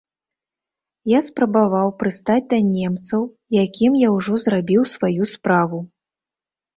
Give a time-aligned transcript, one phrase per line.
[1.09, 3.21] Я спрабаваў прыстаць да немцаў,
[3.63, 5.77] якім я ўжо зрабіў сваю справу.